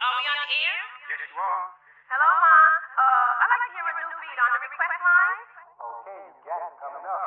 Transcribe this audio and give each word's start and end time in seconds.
Are 0.00 0.16
we 0.16 0.24
on 0.24 0.38
the 0.40 0.48
air? 0.48 0.80
Yes, 1.12 1.20
you 1.28 1.36
are. 1.36 1.68
Hello, 2.08 2.30
Ma. 2.40 2.56
Uh, 2.96 3.30
I'd 3.36 3.52
like 3.52 3.68
to 3.68 3.76
hear 3.76 3.84
a 3.84 3.94
new 4.00 4.16
beat 4.16 4.40
on 4.40 4.48
the 4.48 4.60
request 4.64 4.96
line. 4.96 5.40
Okay, 5.76 6.20
you 6.24 6.40
got 6.40 6.60
it 6.64 6.72
coming 6.80 7.04
up. 7.04 7.20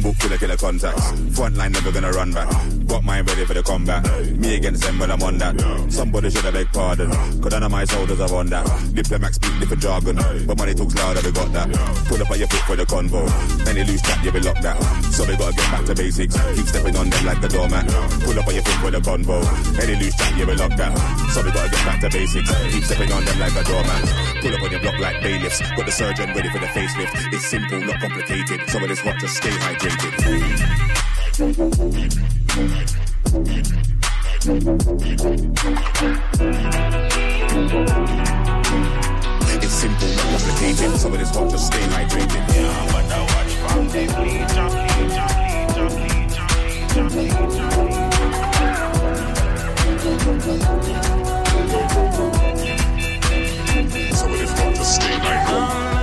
Phone 0.00 0.12
book 0.12 0.32
of 0.32 0.38
killer 0.38 0.56
contacts. 0.56 1.10
Front 1.36 1.56
line 1.56 1.72
never 1.72 1.90
gonna 1.90 2.12
run 2.12 2.32
back. 2.32 2.87
Got 2.88 3.04
mine 3.04 3.24
ready 3.24 3.44
for 3.44 3.54
the 3.54 3.62
combat. 3.62 4.02
Me 4.32 4.56
against 4.56 4.82
them 4.82 4.98
when 4.98 5.10
I'm 5.10 5.22
on 5.22 5.36
that. 5.38 5.54
Somebody 5.92 6.30
should 6.30 6.44
have 6.44 6.54
beg 6.54 6.72
pardon. 6.72 7.10
Cause 7.40 7.52
none 7.52 7.62
of 7.62 7.70
my 7.70 7.84
soldiers 7.84 8.18
are 8.18 8.34
on 8.34 8.46
that. 8.46 8.64
Diplomat 8.94 9.34
speak 9.34 9.60
different 9.60 9.82
jargon. 9.82 10.16
But 10.16 10.56
money 10.56 10.74
talks 10.74 10.94
louder, 10.96 11.20
we 11.22 11.30
got 11.32 11.52
that. 11.52 11.68
Pull 12.08 12.22
up 12.22 12.30
on 12.30 12.38
your 12.38 12.48
foot 12.48 12.64
for 12.64 12.76
the 12.76 12.86
convo. 12.86 13.28
Any 13.68 13.84
loose 13.84 14.00
chat, 14.00 14.24
you 14.24 14.32
be 14.32 14.40
locked 14.40 14.64
out. 14.64 14.80
So 15.12 15.24
we 15.28 15.36
gotta 15.36 15.54
get 15.54 15.70
back 15.70 15.84
to 15.84 15.94
basics. 15.94 16.34
Keep 16.56 16.66
stepping 16.66 16.96
on 16.96 17.10
them 17.10 17.26
like 17.26 17.44
a 17.44 17.48
doormat. 17.48 17.86
Pull 18.24 18.38
up 18.38 18.48
on 18.48 18.54
your 18.54 18.64
foot 18.64 18.80
for 18.80 18.90
the 18.90 19.00
convo. 19.04 19.36
Any 19.84 19.94
loose 20.00 20.16
chat, 20.16 20.36
you 20.38 20.46
be 20.46 20.56
locked 20.56 20.80
out. 20.80 20.96
So 21.36 21.42
we 21.44 21.52
gotta 21.52 21.68
get 21.68 21.84
back 21.84 22.00
to 22.00 22.08
basics. 22.08 22.50
Keep 22.72 22.84
stepping 22.88 23.12
on 23.12 23.24
them 23.24 23.38
like 23.38 23.52
a 23.52 23.64
doormat. 23.68 24.00
Pull 24.40 24.54
up 24.56 24.62
on 24.64 24.70
your 24.72 24.80
block 24.80 24.98
like 24.98 25.20
bailiffs. 25.20 25.60
Got 25.60 25.84
the 25.84 25.92
surgeon 25.92 26.32
ready 26.32 26.48
for 26.48 26.58
the 26.58 26.72
facelift. 26.72 27.12
It's 27.36 27.44
simple, 27.52 27.80
not 27.84 28.00
complicated. 28.00 28.64
Some 28.72 28.82
of 28.82 28.88
this 28.88 29.00
hot, 29.00 29.20
just 29.20 29.36
stay 29.36 29.52
hydrated. 29.52 30.08
It's 32.58 32.66
simple, 39.72 40.08
not 40.08 40.26
complicated. 40.26 40.98
Some 40.98 41.12
of 41.12 41.18
this 41.20 41.30
hot, 41.30 41.50
just 41.50 41.66
stay 41.68 41.78
hydrated. 41.78 42.44
Yeah, 42.52 42.86
but 42.90 43.12
I 43.12 43.20
watch 43.22 43.54
from 43.62 43.86
the 43.86 44.02
bleacher, 44.18 44.68
bleacher, 44.74 45.28
bleacher. 47.14 47.68
Some 54.16 54.32
of 54.32 54.38
hot, 54.50 54.74
just 54.74 54.94
stay 54.96 55.14
hydrated. 55.14 55.97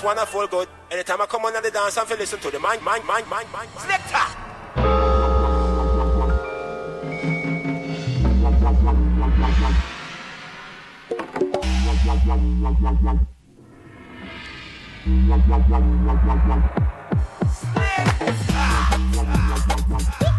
Feel 0.00 0.14
good, 0.14 0.26
yes, 0.26 0.46
wonderful, 0.46 0.46
good. 0.46 0.68
Anytime 0.90 1.20
I 1.20 1.26
come 1.26 1.44
on 1.44 1.54
to 1.54 1.60
the 1.60 1.70
dance, 1.70 1.98
I 1.98 2.04
feel 2.04 2.18
listen 2.18 2.40
to 2.40 2.50
the 2.50 2.60
mic, 2.60 2.82
mic, 2.82 3.04
mic, 3.06 3.28
mic, 3.28 3.46
mic. 3.52 3.68
Selector. 3.80 4.50
I 20.12 20.29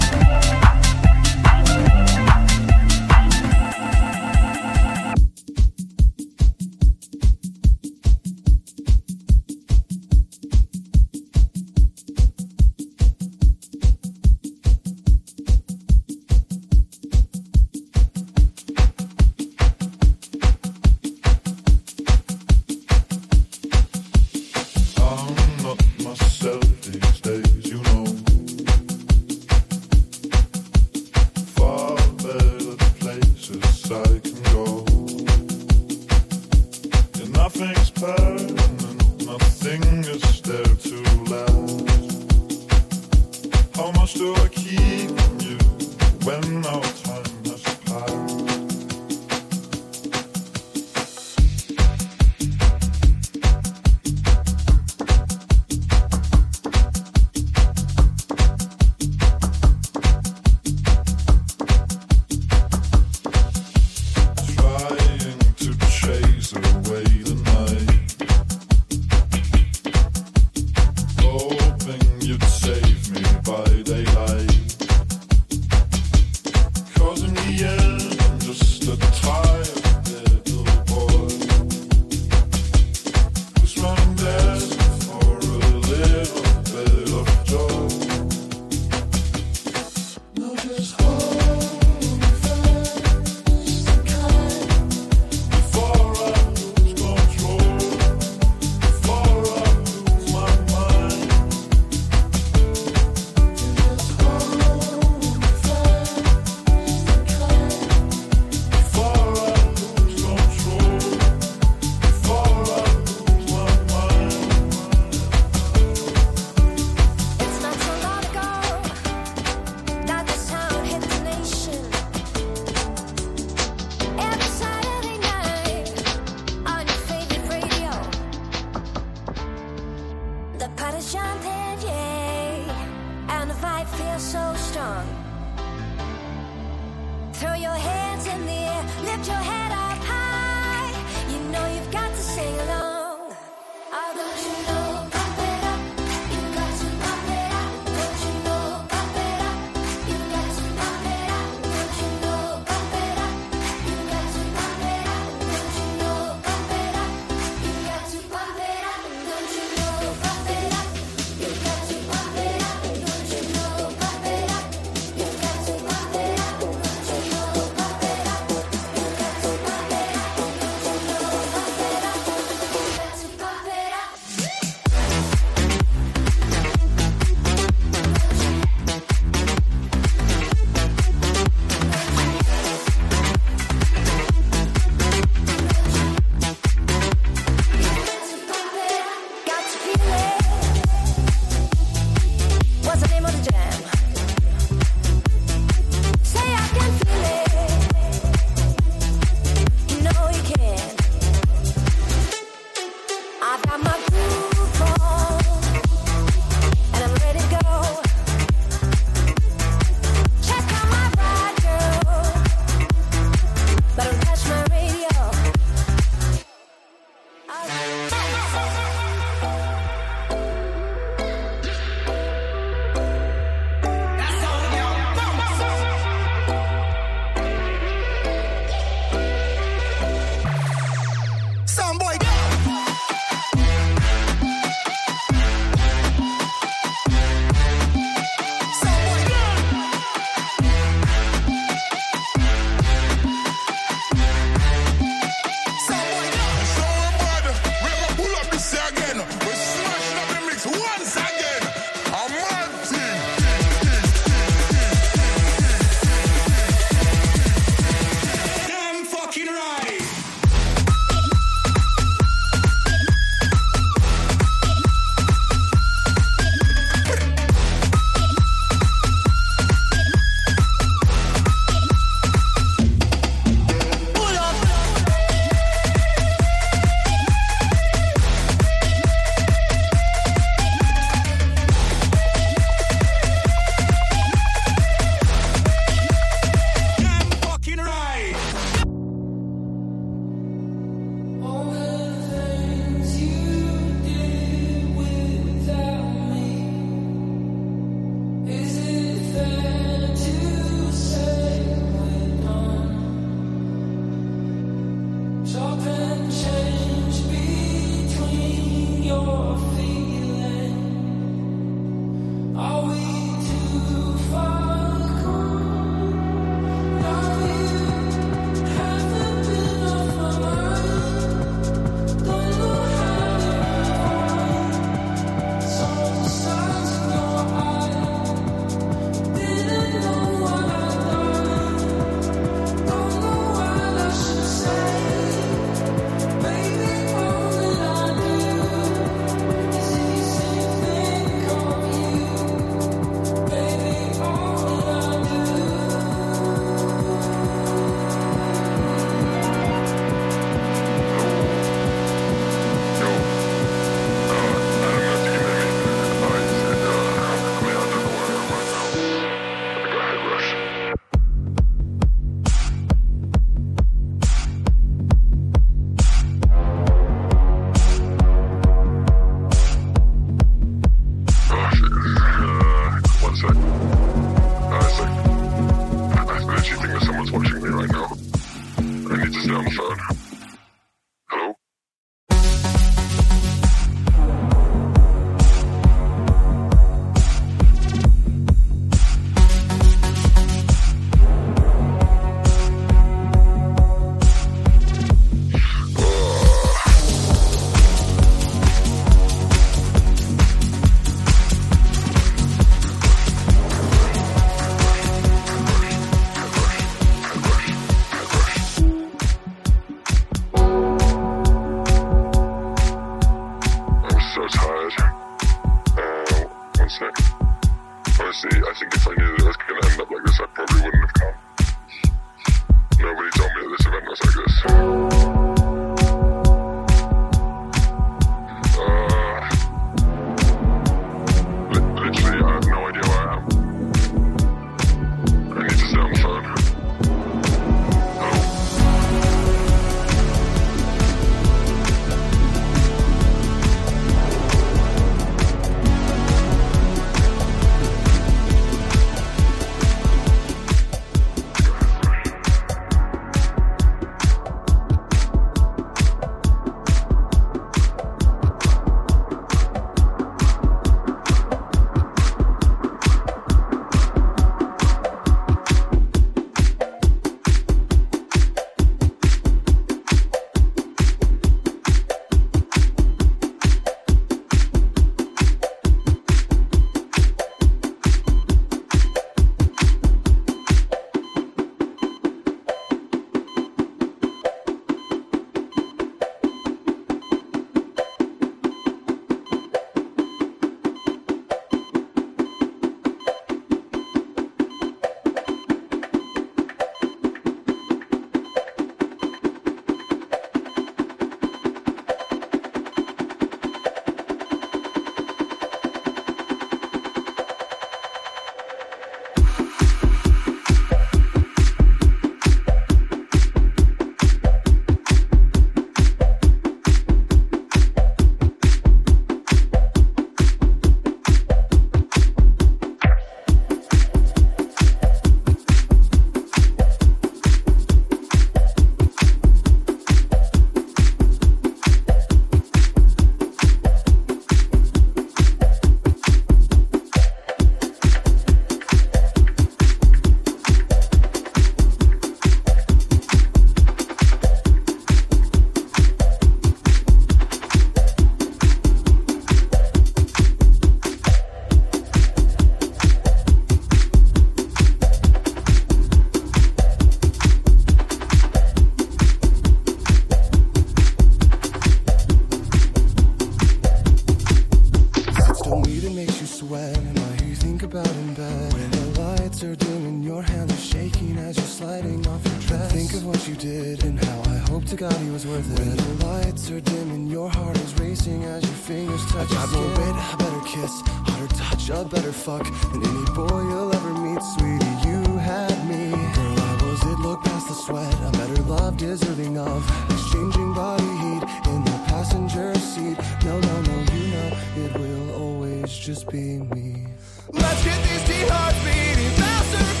it 573.91 574.03
and 574.03 574.23
how 574.23 574.41
I 574.51 574.57
hope 574.69 574.85
to 574.85 574.95
God 574.95 575.13
he 575.17 575.29
was 575.29 575.45
worth 575.45 575.67
it. 575.73 575.79
When 575.79 575.97
the 575.97 576.25
lights 576.25 576.69
are 576.71 576.79
dim 576.79 577.11
and 577.11 577.29
your 577.29 577.49
heart 577.49 577.77
is 577.77 577.99
racing 577.99 578.43
as 578.43 578.63
your 578.63 578.79
fingers 578.89 579.23
touch. 579.31 579.51
I 579.51 579.53
got 579.53 579.71
more 579.71 579.91
weight, 579.99 580.15
a 580.33 580.37
better 580.37 580.63
kiss, 580.73 580.93
hotter 581.27 581.51
touch, 581.55 581.89
a 581.89 582.05
better 582.05 582.31
fuck 582.31 582.63
than 582.91 583.03
any 583.03 583.25
boy 583.35 583.59
you'll 583.69 583.93
ever 583.93 584.13
meet, 584.25 584.41
sweetie. 584.53 584.95
You 585.07 585.19
had 585.37 585.75
me. 585.89 586.11
Girl, 586.37 586.59
I 586.69 586.73
was 586.83 587.01
it. 587.11 587.19
Look 587.27 587.43
past 587.43 587.67
the 587.67 587.73
sweat. 587.73 588.13
A 588.29 588.31
better 588.39 588.61
love 588.63 588.97
deserving 588.97 589.57
of 589.57 589.79
exchanging 590.11 590.73
body 590.73 591.11
heat 591.23 591.43
in 591.71 591.79
the 591.83 591.97
passenger 592.07 592.73
seat. 592.75 593.17
No, 593.43 593.59
no, 593.59 593.75
no, 593.81 593.95
you 594.15 594.27
know 594.33 594.49
it 594.83 594.91
will 594.99 595.27
always 595.43 595.91
just 595.91 596.29
be 596.29 596.59
me. 596.75 597.07
Let's 597.51 597.83
get 597.83 597.99
these 598.07 598.23
two 598.29 598.45
hearts 598.53 598.79
beating 598.85 599.33
faster. 599.41 600.00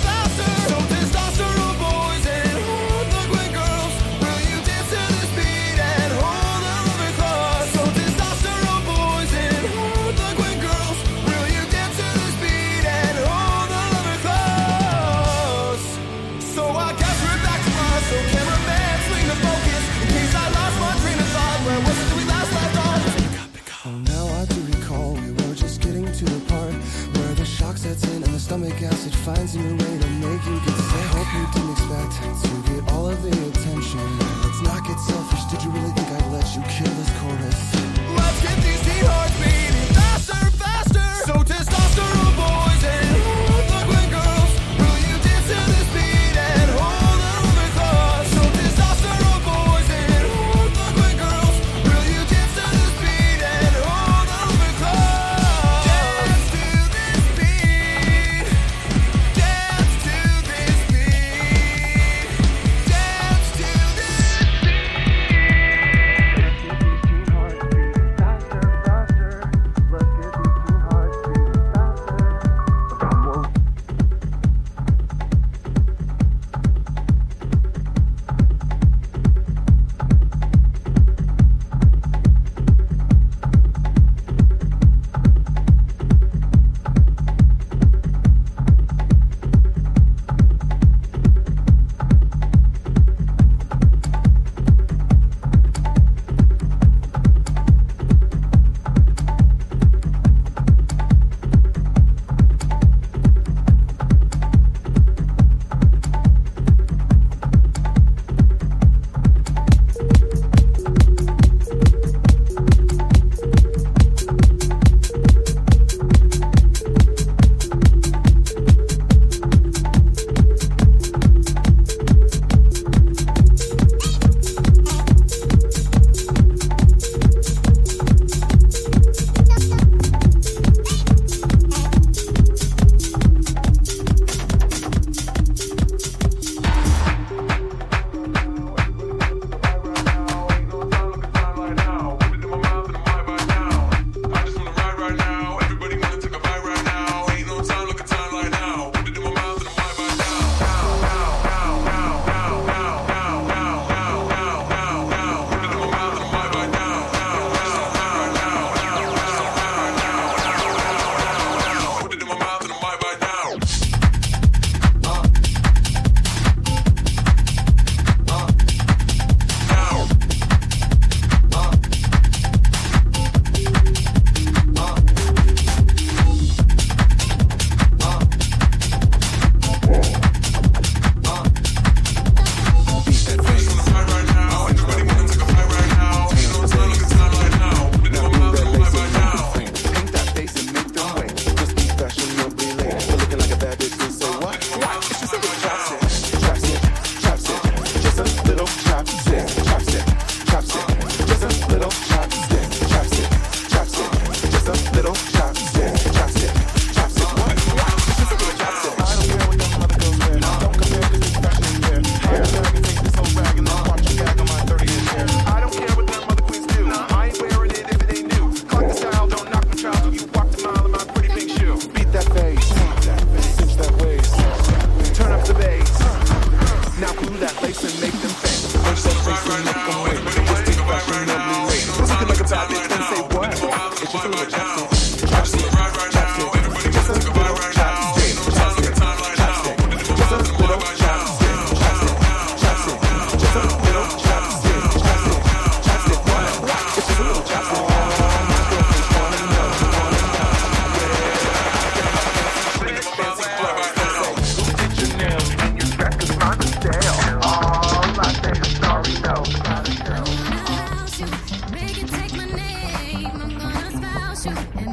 Make 264.43 264.90